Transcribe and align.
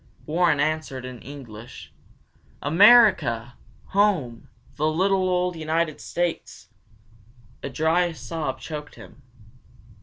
Warren 0.25 0.59
answered 0.59 1.05
in 1.05 1.21
English. 1.21 1.93
"America. 2.59 3.53
Home, 3.89 4.49
the 4.75 4.87
little 4.87 5.29
old 5.29 5.55
United 5.55 6.01
States!" 6.01 6.69
A 7.61 7.69
dry 7.69 8.11
sob 8.11 8.59
choked 8.59 8.95
him. 8.95 9.21